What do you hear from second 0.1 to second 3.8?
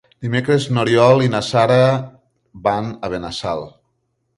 Dimecres n'Oriol i na Sara van a Benassal.